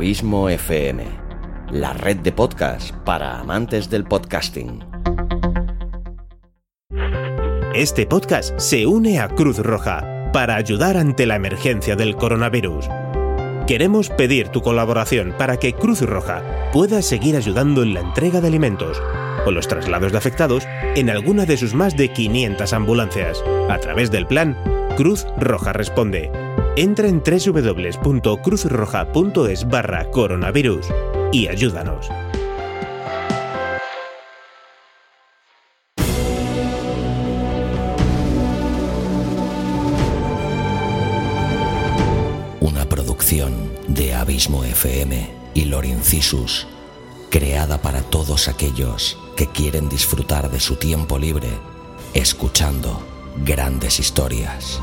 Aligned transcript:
Abismo 0.00 0.48
FM, 0.48 1.04
la 1.72 1.92
red 1.92 2.16
de 2.16 2.32
podcast 2.32 2.94
para 3.04 3.38
amantes 3.38 3.90
del 3.90 4.04
podcasting. 4.04 4.82
Este 7.74 8.06
podcast 8.06 8.58
se 8.58 8.86
une 8.86 9.20
a 9.20 9.28
Cruz 9.28 9.58
Roja 9.58 10.30
para 10.32 10.56
ayudar 10.56 10.96
ante 10.96 11.26
la 11.26 11.36
emergencia 11.36 11.96
del 11.96 12.16
coronavirus. 12.16 12.88
Queremos 13.66 14.08
pedir 14.08 14.48
tu 14.48 14.62
colaboración 14.62 15.34
para 15.36 15.58
que 15.58 15.74
Cruz 15.74 16.00
Roja 16.00 16.70
pueda 16.72 17.02
seguir 17.02 17.36
ayudando 17.36 17.82
en 17.82 17.92
la 17.92 18.00
entrega 18.00 18.40
de 18.40 18.46
alimentos 18.48 19.02
o 19.44 19.50
los 19.50 19.68
traslados 19.68 20.12
de 20.12 20.18
afectados 20.18 20.66
en 20.96 21.10
alguna 21.10 21.44
de 21.44 21.58
sus 21.58 21.74
más 21.74 21.94
de 21.94 22.08
500 22.08 22.72
ambulancias 22.72 23.44
a 23.68 23.76
través 23.76 24.10
del 24.10 24.26
plan 24.26 24.56
Cruz 24.96 25.26
Roja 25.36 25.74
Responde. 25.74 26.49
Entra 26.80 27.06
en 27.08 27.22
www.cruzroja.es 27.22 29.68
barra 29.68 30.10
coronavirus 30.10 30.86
y 31.30 31.46
ayúdanos. 31.46 32.08
Una 42.60 42.88
producción 42.88 43.52
de 43.86 44.14
Abismo 44.14 44.64
FM 44.64 45.30
y 45.52 45.66
Lorincisus, 45.66 46.66
creada 47.28 47.82
para 47.82 48.00
todos 48.00 48.48
aquellos 48.48 49.18
que 49.36 49.46
quieren 49.48 49.90
disfrutar 49.90 50.50
de 50.50 50.60
su 50.60 50.76
tiempo 50.76 51.18
libre 51.18 51.50
escuchando 52.14 53.06
grandes 53.44 54.00
historias. 54.00 54.80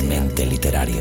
Literalmente 0.00 0.46
literario. 0.46 1.00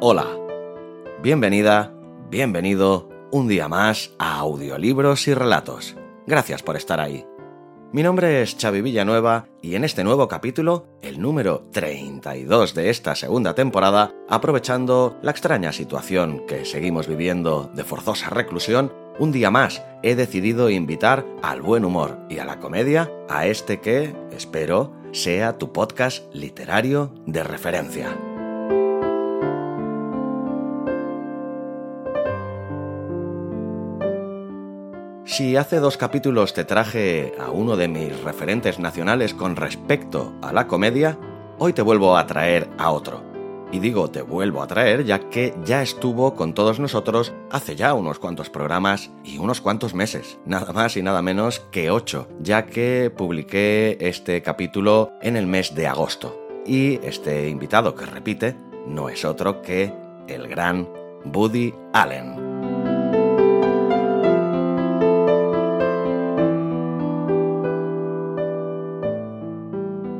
Hola, 0.00 0.26
bienvenida, 1.22 1.92
bienvenido 2.30 3.08
un 3.32 3.48
día 3.48 3.68
más 3.68 4.12
a 4.18 4.38
Audiolibros 4.38 5.26
y 5.26 5.34
Relatos. 5.34 5.96
Gracias 6.26 6.62
por 6.62 6.76
estar 6.76 7.00
ahí. 7.00 7.26
Mi 7.96 8.02
nombre 8.02 8.42
es 8.42 8.54
Xavi 8.60 8.82
Villanueva 8.82 9.46
y 9.62 9.74
en 9.74 9.82
este 9.82 10.04
nuevo 10.04 10.28
capítulo, 10.28 10.84
el 11.00 11.18
número 11.18 11.62
32 11.72 12.74
de 12.74 12.90
esta 12.90 13.14
segunda 13.14 13.54
temporada, 13.54 14.12
aprovechando 14.28 15.16
la 15.22 15.30
extraña 15.30 15.72
situación 15.72 16.44
que 16.46 16.66
seguimos 16.66 17.06
viviendo 17.06 17.70
de 17.74 17.84
forzosa 17.84 18.28
reclusión, 18.28 18.92
un 19.18 19.32
día 19.32 19.50
más 19.50 19.82
he 20.02 20.14
decidido 20.14 20.68
invitar 20.68 21.24
al 21.42 21.62
buen 21.62 21.86
humor 21.86 22.18
y 22.28 22.38
a 22.38 22.44
la 22.44 22.60
comedia 22.60 23.10
a 23.30 23.46
este 23.46 23.80
que, 23.80 24.14
espero, 24.30 24.92
sea 25.12 25.56
tu 25.56 25.72
podcast 25.72 26.22
literario 26.34 27.14
de 27.24 27.44
referencia. 27.44 28.14
Si 35.36 35.54
hace 35.54 35.80
dos 35.80 35.98
capítulos 35.98 36.54
te 36.54 36.64
traje 36.64 37.34
a 37.38 37.50
uno 37.50 37.76
de 37.76 37.88
mis 37.88 38.22
referentes 38.22 38.78
nacionales 38.78 39.34
con 39.34 39.54
respecto 39.54 40.32
a 40.40 40.50
la 40.50 40.66
comedia, 40.66 41.18
hoy 41.58 41.74
te 41.74 41.82
vuelvo 41.82 42.16
a 42.16 42.26
traer 42.26 42.70
a 42.78 42.90
otro. 42.90 43.22
Y 43.70 43.78
digo 43.78 44.08
te 44.08 44.22
vuelvo 44.22 44.62
a 44.62 44.66
traer 44.66 45.04
ya 45.04 45.28
que 45.28 45.54
ya 45.62 45.82
estuvo 45.82 46.34
con 46.34 46.54
todos 46.54 46.80
nosotros 46.80 47.34
hace 47.50 47.76
ya 47.76 47.92
unos 47.92 48.18
cuantos 48.18 48.48
programas 48.48 49.10
y 49.24 49.36
unos 49.36 49.60
cuantos 49.60 49.92
meses, 49.92 50.38
nada 50.46 50.72
más 50.72 50.96
y 50.96 51.02
nada 51.02 51.20
menos 51.20 51.60
que 51.70 51.90
ocho, 51.90 52.28
ya 52.40 52.64
que 52.64 53.12
publiqué 53.14 53.98
este 54.00 54.40
capítulo 54.40 55.12
en 55.20 55.36
el 55.36 55.46
mes 55.46 55.74
de 55.74 55.86
agosto. 55.86 56.40
Y 56.64 56.94
este 57.06 57.50
invitado 57.50 57.94
que 57.94 58.06
repite 58.06 58.56
no 58.86 59.10
es 59.10 59.22
otro 59.26 59.60
que 59.60 59.92
el 60.28 60.48
gran 60.48 60.88
Woody 61.26 61.74
Allen. 61.92 62.45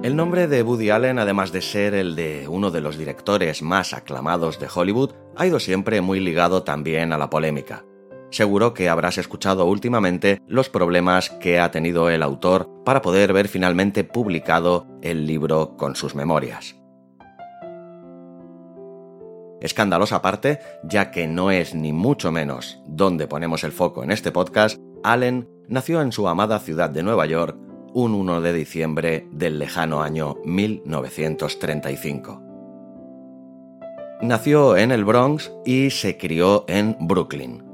El 0.06 0.14
nombre 0.14 0.46
de 0.46 0.62
Woody 0.62 0.90
Allen, 0.90 1.18
además 1.18 1.50
de 1.50 1.60
ser 1.60 1.92
el 1.92 2.14
de 2.14 2.46
uno 2.46 2.70
de 2.70 2.80
los 2.80 2.96
directores 2.96 3.60
más 3.60 3.92
aclamados 3.92 4.60
de 4.60 4.68
Hollywood, 4.72 5.14
ha 5.34 5.48
ido 5.48 5.58
siempre 5.58 6.00
muy 6.00 6.20
ligado 6.20 6.62
también 6.62 7.12
a 7.12 7.18
la 7.18 7.28
polémica. 7.28 7.84
Seguro 8.30 8.72
que 8.72 8.88
habrás 8.88 9.18
escuchado 9.18 9.64
últimamente 9.64 10.40
los 10.46 10.68
problemas 10.68 11.30
que 11.30 11.58
ha 11.58 11.72
tenido 11.72 12.08
el 12.08 12.22
autor 12.22 12.70
para 12.84 13.02
poder 13.02 13.32
ver 13.32 13.48
finalmente 13.48 14.04
publicado 14.04 14.86
el 15.02 15.26
libro 15.26 15.76
con 15.76 15.96
sus 15.96 16.14
memorias. 16.14 16.76
Escándalos 19.60 20.12
aparte, 20.12 20.60
ya 20.84 21.10
que 21.10 21.26
no 21.26 21.50
es 21.50 21.74
ni 21.74 21.92
mucho 21.92 22.30
menos 22.30 22.78
donde 22.86 23.26
ponemos 23.26 23.64
el 23.64 23.72
foco 23.72 24.04
en 24.04 24.12
este 24.12 24.30
podcast, 24.30 24.78
Allen 25.02 25.48
nació 25.66 26.00
en 26.00 26.12
su 26.12 26.28
amada 26.28 26.60
ciudad 26.60 26.90
de 26.90 27.02
Nueva 27.02 27.26
York 27.26 27.66
un 27.96 28.14
1 28.14 28.42
de 28.42 28.52
diciembre 28.52 29.26
del 29.32 29.58
lejano 29.58 30.02
año 30.02 30.36
1935. 30.44 32.42
Nació 34.20 34.76
en 34.76 34.92
el 34.92 35.06
Bronx 35.06 35.50
y 35.64 35.88
se 35.88 36.18
crió 36.18 36.66
en 36.68 36.94
Brooklyn. 37.00 37.64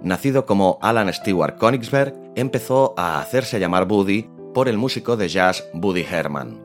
Nacido 0.00 0.46
como 0.46 0.78
Alan 0.82 1.12
Stewart 1.12 1.58
Konigsberg, 1.58 2.14
empezó 2.36 2.94
a 2.96 3.18
hacerse 3.18 3.58
llamar 3.58 3.88
Buddy 3.88 4.30
por 4.54 4.68
el 4.68 4.78
músico 4.78 5.16
de 5.16 5.28
jazz 5.28 5.68
Buddy 5.74 6.06
Herman, 6.08 6.60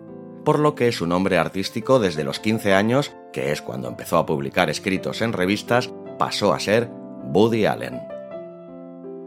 por 0.46 0.60
lo 0.60 0.76
que 0.76 0.92
su 0.92 1.08
nombre 1.08 1.40
artístico 1.40 1.98
desde 1.98 2.24
los 2.24 2.40
15 2.40 2.76
años, 2.76 3.16
que 3.34 3.52
es 3.52 3.64
cuando 3.64 3.88
empezó 3.88 4.20
a 4.20 4.28
publicar 4.28 4.70
escritos 4.70 5.24
en 5.24 5.34
revistas, 5.34 5.92
pasó 6.20 6.54
a 6.54 6.60
ser 6.60 6.92
Buddy 7.24 7.66
Allen. 7.66 8.00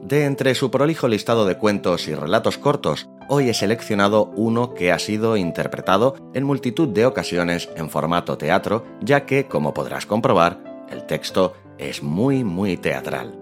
De 0.00 0.26
entre 0.26 0.54
su 0.54 0.70
prolijo 0.70 1.08
listado 1.08 1.44
de 1.44 1.58
cuentos 1.58 2.06
y 2.06 2.14
relatos 2.14 2.56
cortos, 2.56 3.10
hoy 3.32 3.48
he 3.48 3.54
seleccionado 3.54 4.32
uno 4.34 4.74
que 4.74 4.90
ha 4.90 4.98
sido 4.98 5.36
interpretado 5.36 6.16
en 6.34 6.42
multitud 6.42 6.88
de 6.88 7.06
ocasiones 7.06 7.70
en 7.76 7.88
formato 7.88 8.36
teatro, 8.36 8.84
ya 9.00 9.24
que, 9.24 9.46
como 9.46 9.72
podrás 9.72 10.04
comprobar, 10.04 10.58
el 10.90 11.06
texto 11.06 11.54
es 11.78 12.02
muy 12.02 12.42
muy 12.42 12.76
teatral. 12.76 13.38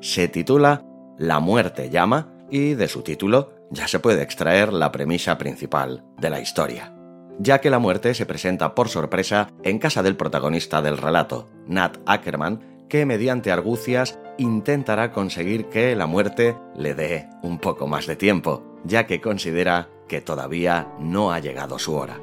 Se 0.00 0.26
titula 0.26 0.82
La 1.16 1.38
muerte 1.38 1.90
llama 1.90 2.28
y 2.50 2.74
de 2.74 2.88
su 2.88 3.02
título 3.02 3.52
ya 3.70 3.86
se 3.86 4.00
puede 4.00 4.22
extraer 4.22 4.72
la 4.72 4.90
premisa 4.90 5.38
principal 5.38 6.02
de 6.18 6.28
la 6.28 6.40
historia, 6.40 6.92
ya 7.38 7.60
que 7.60 7.70
la 7.70 7.78
muerte 7.78 8.14
se 8.14 8.26
presenta 8.26 8.74
por 8.74 8.88
sorpresa 8.88 9.52
en 9.62 9.78
casa 9.78 10.02
del 10.02 10.16
protagonista 10.16 10.82
del 10.82 10.98
relato, 10.98 11.48
Nat 11.68 11.98
Ackerman, 12.04 12.86
que 12.88 13.06
mediante 13.06 13.52
argucias 13.52 14.18
intentará 14.40 15.12
conseguir 15.12 15.66
que 15.66 15.94
la 15.94 16.06
muerte 16.06 16.56
le 16.74 16.94
dé 16.94 17.28
un 17.42 17.58
poco 17.58 17.86
más 17.86 18.06
de 18.06 18.16
tiempo, 18.16 18.62
ya 18.84 19.06
que 19.06 19.20
considera 19.20 19.90
que 20.08 20.22
todavía 20.22 20.88
no 20.98 21.30
ha 21.30 21.40
llegado 21.40 21.78
su 21.78 21.94
hora. 21.94 22.18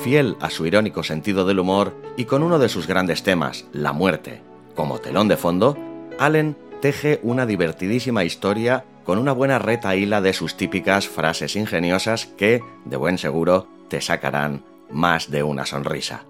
Fiel 0.00 0.36
a 0.40 0.50
su 0.50 0.64
irónico 0.64 1.02
sentido 1.02 1.44
del 1.44 1.58
humor 1.58 2.00
y 2.16 2.26
con 2.26 2.44
uno 2.44 2.60
de 2.60 2.68
sus 2.68 2.86
grandes 2.86 3.24
temas, 3.24 3.66
la 3.72 3.92
muerte, 3.92 4.42
como 4.76 5.00
telón 5.00 5.26
de 5.26 5.36
fondo, 5.36 5.76
Allen 6.20 6.56
teje 6.80 7.18
una 7.24 7.46
divertidísima 7.46 8.22
historia 8.22 8.84
con 9.06 9.18
una 9.18 9.32
buena 9.32 9.60
retaíla 9.60 10.20
de 10.20 10.32
sus 10.32 10.56
típicas 10.56 11.08
frases 11.08 11.54
ingeniosas 11.54 12.26
que, 12.26 12.62
de 12.84 12.96
buen 12.96 13.18
seguro, 13.18 13.68
te 13.88 14.00
sacarán 14.00 14.64
más 14.90 15.30
de 15.30 15.44
una 15.44 15.64
sonrisa. 15.64 16.24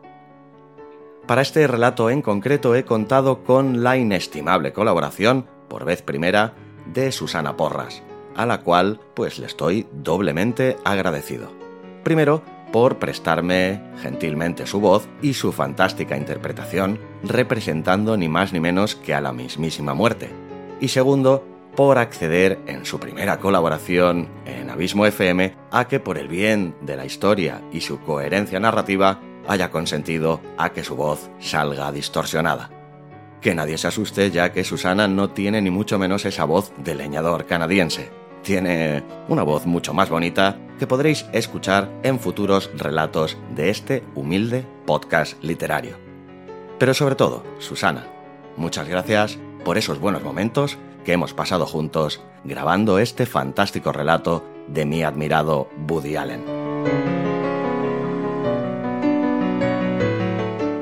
Para 1.26 1.40
este 1.40 1.67
relato 1.67 2.11
en 2.11 2.20
concreto 2.20 2.75
he 2.75 2.84
contado 2.84 3.43
con 3.43 3.82
la 3.82 3.96
inestimable 3.96 4.75
colaboración, 4.75 5.46
por 5.69 5.87
vez 5.87 6.02
primera, 6.02 6.52
de 6.93 7.11
Susana 7.12 7.56
Porras, 7.56 8.02
a 8.37 8.44
la 8.44 8.61
cual 8.61 9.00
pues 9.14 9.38
le 9.38 9.46
estoy 9.46 9.88
doblemente 9.93 10.76
agradecido. 10.84 11.50
Primero, 12.05 12.43
por 12.73 12.99
prestarme 12.99 13.81
gentilmente 14.02 14.67
su 14.67 14.81
voz 14.81 15.08
y 15.23 15.32
su 15.32 15.50
fantástica 15.50 16.17
interpretación, 16.17 17.00
representando 17.25 18.19
ni 18.19 18.28
más 18.28 18.52
ni 18.52 18.61
menos 18.61 18.94
que 18.96 19.14
a 19.14 19.20
la 19.23 19.32
mismísima 19.32 19.94
muerte. 19.94 20.31
Y 20.78 20.88
segundo, 20.88 21.55
por 21.76 21.99
acceder 21.99 22.58
en 22.67 22.87
su 22.87 22.99
primera 22.99 23.38
colaboración 23.38 24.28
en 24.46 24.70
Abismo 24.70 25.05
FM 25.06 25.55
a 25.70 25.87
que 25.87 26.00
por 26.00 26.17
el 26.17 26.26
bien 26.26 26.75
de 26.81 26.96
la 26.96 27.05
historia 27.05 27.62
y 27.70 27.82
su 27.82 28.00
coherencia 28.00 28.58
narrativa 28.58 29.20
haya 29.46 29.70
consentido 29.70 30.40
a 30.56 30.70
que 30.70 30.82
su 30.82 30.96
voz 30.96 31.31
salga 31.38 31.93
distorsionada. 31.93 32.70
Que 33.40 33.55
nadie 33.55 33.78
se 33.78 33.88
asuste 33.88 34.31
ya 34.31 34.52
que 34.52 34.64
Susana 34.64 35.06
no 35.06 35.31
tiene 35.31 35.61
ni 35.61 35.70
mucho 35.70 35.99
menos 35.99 36.25
esa 36.25 36.46
voz 36.46 36.73
de 36.78 36.94
leñador 36.94 37.44
canadiense. 37.44 38.11
Tiene 38.43 39.05
una 39.28 39.43
voz 39.43 39.67
mucho 39.67 39.93
más 39.93 40.08
bonita 40.08 40.58
que 40.78 40.87
podréis 40.87 41.26
escuchar 41.32 41.90
en 42.02 42.19
futuros 42.19 42.70
relatos 42.75 43.37
de 43.55 43.70
este 43.70 44.02
humilde 44.14 44.64
podcast 44.87 45.43
literario. 45.44 45.96
Pero 46.78 46.94
sobre 46.94 47.17
todo, 47.17 47.44
Susana, 47.58 48.06
muchas 48.56 48.88
gracias 48.88 49.38
por 49.64 49.78
esos 49.78 50.00
buenos 50.00 50.23
momentos 50.23 50.78
que 51.06 51.12
hemos 51.12 51.32
pasado 51.32 51.66
juntos 51.66 52.20
grabando 52.42 52.98
este 52.98 53.26
fantástico 53.26 53.92
relato 53.92 54.44
de 54.66 54.84
mi 54.84 55.04
admirado 55.04 55.68
Woody 55.88 56.16
Allen. 56.16 56.44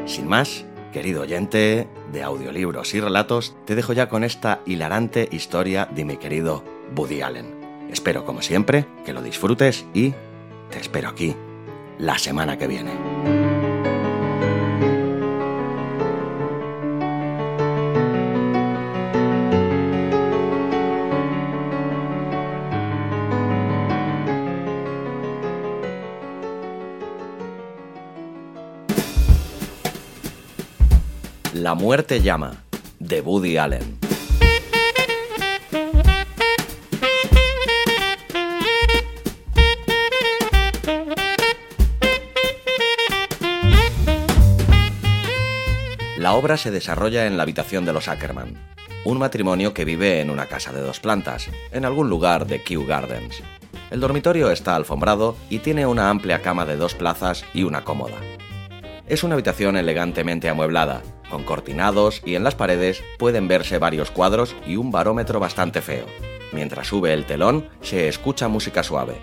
Sin 0.07 0.27
más, 0.27 0.65
querido 0.95 1.23
oyente 1.23 1.87
de 2.11 2.23
audiolibros 2.23 2.95
y 2.95 3.01
relatos, 3.01 3.55
te 3.67 3.75
dejo 3.75 3.93
ya 3.93 4.09
con 4.09 4.25
esta 4.25 4.63
hilarante 4.65 5.29
historia 5.31 5.87
de 5.95 6.07
mi 6.07 6.17
querido 6.17 6.65
Woody 6.97 7.21
Allen. 7.21 7.89
Espero, 7.93 8.25
como 8.25 8.41
siempre, 8.41 8.87
que 9.05 9.13
lo 9.13 9.21
disfrutes 9.21 9.85
y 9.93 10.15
te 10.71 10.81
espero 10.81 11.11
aquí 11.11 11.37
la 11.99 12.19
semana 12.19 12.57
que 12.57 12.67
viene. 12.67 13.14
La 31.65 31.75
muerte 31.75 32.21
llama, 32.21 32.63
de 32.99 33.23
Woody 33.23 33.57
Allen. 33.57 33.99
La 46.19 46.35
obra 46.35 46.59
se 46.59 46.71
desarrolla 46.71 47.25
en 47.25 47.39
la 47.39 47.45
habitación 47.45 47.87
de 47.87 47.95
los 47.95 48.09
Ackerman, 48.09 48.59
un 49.07 49.17
matrimonio 49.17 49.73
que 49.73 49.87
vive 49.87 50.21
en 50.21 50.29
una 50.29 50.45
casa 50.45 50.71
de 50.71 50.83
dos 50.83 51.01
plantas, 51.01 51.49
en 51.73 51.87
algún 51.87 52.11
lugar 52.11 52.47
de 52.47 52.63
Kew 52.63 52.85
Gardens. 52.85 53.43
El 53.91 54.01
dormitorio 54.01 54.51
está 54.51 54.77
alfombrado 54.77 55.35
y 55.49 55.61
tiene 55.61 55.87
una 55.87 56.11
amplia 56.11 56.43
cama 56.43 56.67
de 56.67 56.77
dos 56.77 56.95
plazas 56.95 57.43
y 57.55 57.63
una 57.63 57.85
cómoda. 57.85 58.19
Es 59.07 59.25
una 59.25 59.33
habitación 59.33 59.79
elegantemente 59.79 60.51
amueblada, 60.51 61.01
con 61.31 61.45
cortinados 61.45 62.23
y 62.25 62.35
en 62.35 62.45
las 62.45 62.55
paredes 62.55 63.03
pueden 63.19 63.49
verse 63.49 63.79
varios 63.79 64.11
cuadros 64.11 64.55
y 64.67 64.77
un 64.77 64.91
barómetro 64.91 65.41
bastante 65.41 65.81
feo. 65.81 66.07
Mientras 66.53 66.87
sube 66.87 67.13
el 67.13 67.27
telón, 67.27 67.69
se 67.81 68.09
escucha 68.09 68.49
música 68.49 68.83
suave. 68.83 69.21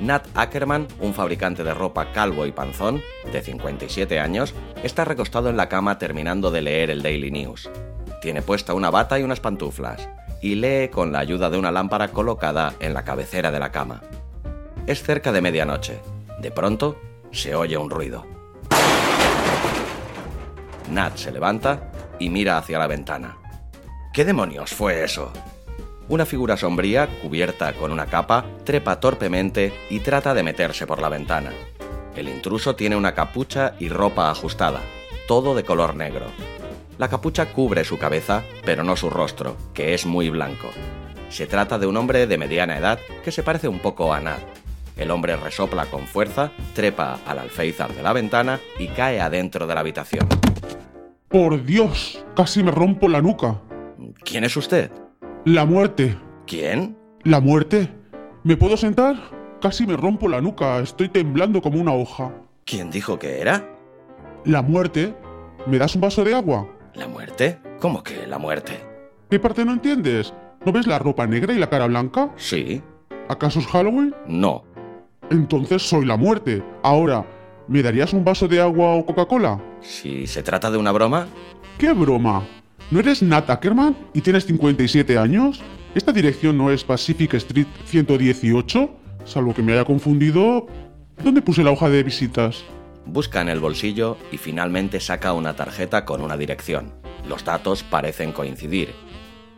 Nat 0.00 0.26
Ackerman, 0.34 0.88
un 1.00 1.14
fabricante 1.14 1.62
de 1.62 1.74
ropa 1.74 2.12
calvo 2.12 2.44
y 2.44 2.52
panzón, 2.52 3.02
de 3.30 3.40
57 3.40 4.18
años, 4.18 4.52
está 4.82 5.04
recostado 5.04 5.48
en 5.48 5.56
la 5.56 5.68
cama 5.68 5.98
terminando 5.98 6.50
de 6.50 6.62
leer 6.62 6.90
el 6.90 7.02
Daily 7.02 7.30
News. 7.30 7.70
Tiene 8.20 8.42
puesta 8.42 8.74
una 8.74 8.90
bata 8.90 9.18
y 9.18 9.22
unas 9.22 9.40
pantuflas, 9.40 10.08
y 10.40 10.56
lee 10.56 10.88
con 10.88 11.12
la 11.12 11.20
ayuda 11.20 11.50
de 11.50 11.58
una 11.58 11.70
lámpara 11.70 12.08
colocada 12.08 12.74
en 12.80 12.94
la 12.94 13.04
cabecera 13.04 13.50
de 13.52 13.60
la 13.60 13.70
cama. 13.70 14.02
Es 14.86 15.02
cerca 15.02 15.30
de 15.30 15.40
medianoche. 15.40 16.00
De 16.40 16.50
pronto, 16.50 16.96
se 17.30 17.54
oye 17.54 17.76
un 17.76 17.88
ruido. 17.88 18.26
Nat 20.90 21.16
se 21.16 21.32
levanta 21.32 21.92
y 22.18 22.30
mira 22.30 22.58
hacia 22.58 22.78
la 22.78 22.86
ventana. 22.86 23.36
¿Qué 24.12 24.24
demonios 24.24 24.70
fue 24.70 25.04
eso? 25.04 25.32
Una 26.08 26.26
figura 26.26 26.56
sombría, 26.56 27.08
cubierta 27.22 27.72
con 27.72 27.92
una 27.92 28.06
capa, 28.06 28.44
trepa 28.64 29.00
torpemente 29.00 29.72
y 29.88 30.00
trata 30.00 30.34
de 30.34 30.42
meterse 30.42 30.86
por 30.86 31.00
la 31.00 31.08
ventana. 31.08 31.52
El 32.16 32.28
intruso 32.28 32.76
tiene 32.76 32.96
una 32.96 33.14
capucha 33.14 33.74
y 33.78 33.88
ropa 33.88 34.30
ajustada, 34.30 34.80
todo 35.26 35.54
de 35.54 35.64
color 35.64 35.94
negro. 35.94 36.26
La 36.98 37.08
capucha 37.08 37.52
cubre 37.52 37.84
su 37.84 37.98
cabeza, 37.98 38.42
pero 38.64 38.84
no 38.84 38.96
su 38.96 39.08
rostro, 39.08 39.56
que 39.72 39.94
es 39.94 40.04
muy 40.04 40.28
blanco. 40.28 40.68
Se 41.30 41.46
trata 41.46 41.78
de 41.78 41.86
un 41.86 41.96
hombre 41.96 42.26
de 42.26 42.36
mediana 42.36 42.76
edad 42.76 42.98
que 43.24 43.32
se 43.32 43.42
parece 43.42 43.68
un 43.68 43.78
poco 43.78 44.12
a 44.12 44.20
Nat. 44.20 44.42
El 44.98 45.10
hombre 45.10 45.36
resopla 45.36 45.86
con 45.86 46.06
fuerza, 46.06 46.52
trepa 46.74 47.20
al 47.26 47.38
alféizar 47.38 47.94
de 47.94 48.02
la 48.02 48.12
ventana 48.12 48.60
y 48.78 48.88
cae 48.88 49.20
adentro 49.20 49.66
de 49.66 49.74
la 49.74 49.80
habitación. 49.80 50.28
Por 51.32 51.64
Dios, 51.64 52.22
casi 52.36 52.62
me 52.62 52.70
rompo 52.70 53.08
la 53.08 53.22
nuca. 53.22 53.58
¿Quién 54.22 54.44
es 54.44 54.54
usted? 54.54 54.90
La 55.46 55.64
muerte. 55.64 56.14
¿Quién? 56.46 56.98
La 57.22 57.40
muerte. 57.40 57.88
¿Me 58.44 58.58
puedo 58.58 58.76
sentar? 58.76 59.16
Casi 59.62 59.86
me 59.86 59.96
rompo 59.96 60.28
la 60.28 60.42
nuca, 60.42 60.80
estoy 60.80 61.08
temblando 61.08 61.62
como 61.62 61.80
una 61.80 61.94
hoja. 61.94 62.34
¿Quién 62.66 62.90
dijo 62.90 63.18
que 63.18 63.40
era? 63.40 63.66
La 64.44 64.60
muerte. 64.60 65.14
¿Me 65.66 65.78
das 65.78 65.94
un 65.94 66.02
vaso 66.02 66.22
de 66.22 66.34
agua? 66.34 66.68
¿La 66.92 67.08
muerte? 67.08 67.58
¿Cómo 67.80 68.02
que 68.02 68.26
la 68.26 68.36
muerte? 68.36 68.74
¿Qué 69.30 69.38
parte 69.38 69.64
no 69.64 69.72
entiendes? 69.72 70.34
¿No 70.66 70.72
ves 70.72 70.86
la 70.86 70.98
ropa 70.98 71.26
negra 71.26 71.54
y 71.54 71.58
la 71.58 71.70
cara 71.70 71.86
blanca? 71.86 72.30
Sí. 72.36 72.82
¿Acaso 73.30 73.60
es 73.60 73.66
Halloween? 73.68 74.14
No. 74.26 74.64
Entonces 75.30 75.80
soy 75.80 76.04
la 76.04 76.18
muerte. 76.18 76.62
Ahora, 76.82 77.24
¿me 77.68 77.82
darías 77.82 78.12
un 78.12 78.24
vaso 78.24 78.48
de 78.48 78.60
agua 78.60 78.94
o 78.94 79.06
Coca-Cola? 79.06 79.60
Si 79.80 80.26
se 80.26 80.42
trata 80.42 80.70
de 80.70 80.78
una 80.78 80.92
broma, 80.92 81.26
¿Qué 81.78 81.92
broma? 81.92 82.46
¿No 82.90 83.00
eres 83.00 83.22
Nat 83.22 83.48
Ackerman 83.50 83.96
y 84.14 84.20
tienes 84.20 84.44
57 84.44 85.16
años? 85.18 85.60
¿Esta 85.94 86.12
dirección 86.12 86.56
no 86.56 86.70
es 86.70 86.84
Pacific 86.84 87.34
Street 87.34 87.66
118? 87.86 88.90
Salvo 89.24 89.54
que 89.54 89.62
me 89.62 89.72
haya 89.72 89.84
confundido. 89.84 90.66
¿Dónde 91.24 91.42
puse 91.42 91.64
la 91.64 91.70
hoja 91.70 91.88
de 91.88 92.02
visitas? 92.02 92.64
busca 93.06 93.40
en 93.40 93.48
el 93.48 93.60
bolsillo 93.60 94.16
y 94.30 94.38
finalmente 94.38 95.00
saca 95.00 95.32
una 95.32 95.54
tarjeta 95.54 96.04
con 96.04 96.22
una 96.22 96.36
dirección. 96.36 96.92
Los 97.28 97.44
datos 97.44 97.82
parecen 97.82 98.32
coincidir. 98.32 98.94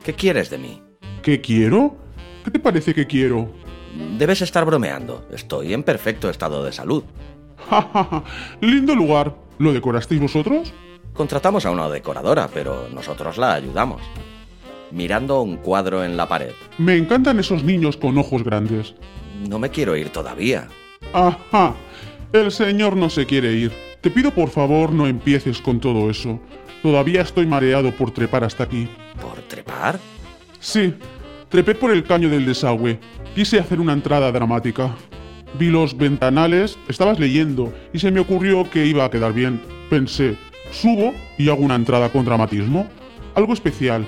¿Qué 0.03 0.15
quieres 0.15 0.50
de 0.50 0.59
mí? 0.59 0.83
¿Qué 1.23 1.40
quiero? 1.40 1.97
¿Qué 2.45 2.50
te 2.50 2.59
parece 2.59 2.95
que 2.95 3.07
quiero? 3.07 3.50
Debes 4.19 4.43
estar 4.43 4.64
bromeando. 4.64 5.26
Estoy 5.33 5.73
en 5.73 5.83
perfecto 5.83 6.28
estado 6.28 6.64
de 6.64 6.73
salud. 6.73 7.05
Lindo 8.61 8.94
lugar. 8.94 9.35
¿Lo 9.59 9.73
decorasteis 9.73 10.21
vosotros? 10.21 10.73
Contratamos 11.12 11.64
a 11.64 11.71
una 11.71 11.88
decoradora, 11.88 12.49
pero 12.52 12.88
nosotros 12.92 13.38
la 13.38 13.54
ayudamos. 13.54 14.02
Mirando 14.90 15.42
un 15.42 15.56
cuadro 15.56 16.04
en 16.04 16.16
la 16.16 16.28
pared. 16.28 16.52
Me 16.78 16.97
encantan 16.97 17.38
esos 17.38 17.62
niños 17.62 17.97
con 17.97 18.18
ojos 18.18 18.42
grandes. 18.42 18.94
No 19.49 19.59
me 19.59 19.71
quiero 19.71 19.97
ir 19.97 20.11
todavía. 20.11 20.68
Ajá. 21.12 21.75
El 22.33 22.50
señor 22.50 22.97
no 22.97 23.11
se 23.11 23.26
quiere 23.26 23.52
ir. 23.52 23.73
Te 24.00 24.11
pido 24.11 24.33
por 24.33 24.50
favor 24.50 24.92
no 24.92 25.06
empieces 25.06 25.61
con 25.61 25.80
todo 25.80 26.11
eso. 26.11 26.40
Todavía 26.83 27.23
estoy 27.23 27.47
mareado 27.47 27.92
por 27.92 28.11
trepar 28.11 28.44
hasta 28.44 28.64
aquí. 28.64 28.88
¿Por 29.21 29.40
trepar? 29.42 29.99
Sí, 30.59 30.94
trepé 31.49 31.75
por 31.75 31.90
el 31.90 32.04
caño 32.04 32.28
del 32.28 32.44
desagüe. 32.44 32.99
Quise 33.35 33.59
hacer 33.59 33.80
una 33.80 33.92
entrada 33.92 34.30
dramática. 34.33 34.94
Vi 35.58 35.70
los 35.70 35.96
ventanales, 35.96 36.78
estabas 36.88 37.20
leyendo, 37.20 37.73
y 37.92 38.00
se 38.00 38.11
me 38.11 38.20
ocurrió 38.20 38.68
que 38.70 38.87
iba 38.87 39.04
a 39.04 39.11
quedar 39.11 39.32
bien. 39.32 39.61
Pensé, 39.88 40.37
subo 40.73 41.12
y 41.38 41.49
hago 41.49 41.62
una 41.62 41.76
entrada 41.76 42.11
con 42.11 42.25
dramatismo. 42.25 42.88
Algo 43.34 43.52
especial. 43.52 44.06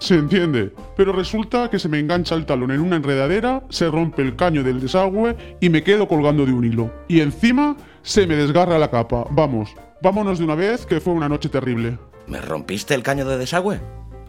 Se 0.00 0.14
entiende, 0.14 0.72
pero 0.96 1.12
resulta 1.12 1.70
que 1.70 1.78
se 1.78 1.88
me 1.88 1.98
engancha 1.98 2.34
el 2.34 2.44
talón 2.44 2.70
en 2.70 2.80
una 2.80 2.96
enredadera, 2.96 3.62
se 3.70 3.88
rompe 3.88 4.22
el 4.22 4.36
caño 4.36 4.62
del 4.62 4.80
desagüe 4.80 5.36
y 5.60 5.70
me 5.70 5.82
quedo 5.82 6.06
colgando 6.06 6.44
de 6.44 6.52
un 6.52 6.64
hilo. 6.64 6.92
Y 7.08 7.20
encima 7.20 7.76
se 8.02 8.26
me 8.26 8.36
desgarra 8.36 8.78
la 8.78 8.90
capa. 8.90 9.24
Vamos, 9.30 9.74
vámonos 10.02 10.38
de 10.38 10.44
una 10.44 10.54
vez 10.54 10.84
que 10.84 11.00
fue 11.00 11.14
una 11.14 11.28
noche 11.28 11.48
terrible. 11.48 11.98
¿Me 12.26 12.40
rompiste 12.40 12.94
el 12.94 13.02
caño 13.02 13.24
de 13.24 13.38
desagüe? 13.38 13.80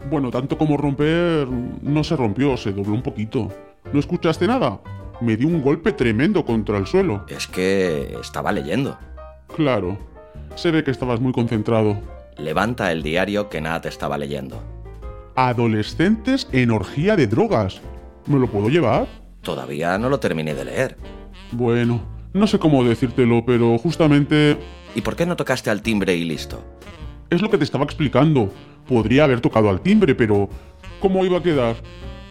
Bueno, 0.08 0.30
tanto 0.30 0.56
como 0.56 0.76
romper, 0.76 1.48
no 1.82 2.02
se 2.02 2.16
rompió, 2.16 2.56
se 2.56 2.72
dobló 2.72 2.94
un 2.94 3.02
poquito. 3.02 3.48
¿No 3.92 4.00
escuchaste 4.00 4.46
nada? 4.46 4.80
Me 5.20 5.36
di 5.36 5.44
un 5.44 5.62
golpe 5.62 5.92
tremendo 5.92 6.44
contra 6.44 6.78
el 6.78 6.86
suelo. 6.86 7.24
Es 7.28 7.46
que 7.46 8.16
estaba 8.20 8.52
leyendo. 8.52 8.96
Claro, 9.56 9.98
se 10.54 10.70
ve 10.70 10.84
que 10.84 10.90
estabas 10.90 11.20
muy 11.20 11.32
concentrado. 11.32 11.98
Levanta 12.36 12.92
el 12.92 13.02
diario 13.02 13.48
que 13.48 13.60
Nat 13.60 13.86
estaba 13.86 14.16
leyendo. 14.16 14.62
Adolescentes 15.34 16.48
en 16.52 16.70
orgía 16.70 17.16
de 17.16 17.26
drogas. 17.26 17.80
¿Me 18.26 18.38
lo 18.38 18.46
puedo 18.48 18.68
llevar? 18.68 19.06
Todavía 19.42 19.98
no 19.98 20.08
lo 20.08 20.20
terminé 20.20 20.54
de 20.54 20.64
leer. 20.64 20.96
Bueno, 21.52 22.00
no 22.32 22.46
sé 22.46 22.58
cómo 22.58 22.84
decírtelo, 22.84 23.44
pero 23.44 23.78
justamente 23.78 24.58
¿Y 24.94 25.00
por 25.00 25.16
qué 25.16 25.26
no 25.26 25.36
tocaste 25.36 25.70
al 25.70 25.82
timbre 25.82 26.14
y 26.16 26.24
listo? 26.24 26.62
es 27.30 27.42
lo 27.42 27.50
que 27.50 27.58
te 27.58 27.64
estaba 27.64 27.84
explicando. 27.84 28.52
Podría 28.86 29.24
haber 29.24 29.40
tocado 29.40 29.68
al 29.68 29.80
timbre, 29.80 30.14
pero 30.14 30.48
¿cómo 31.00 31.24
iba 31.24 31.38
a 31.38 31.42
quedar? 31.42 31.76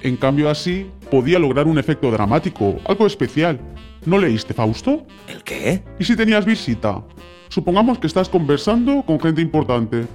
En 0.08 0.16
cambio 0.16 0.50
así, 0.50 0.90
podía 1.12 1.38
lograr 1.38 1.68
un 1.68 1.78
efecto 1.78 2.10
dramático, 2.10 2.78
algo 2.86 3.06
especial. 3.06 3.60
¿No 4.06 4.18
leíste 4.18 4.54
Fausto? 4.54 5.06
¿El 5.28 5.44
qué? 5.44 5.84
¿Y 6.00 6.06
si 6.06 6.16
tenías 6.16 6.46
visita? 6.46 7.04
Supongamos 7.50 8.00
que 8.00 8.08
estás 8.08 8.30
conversando 8.30 9.04
con 9.06 9.20
gente 9.20 9.42
importante. 9.42 10.06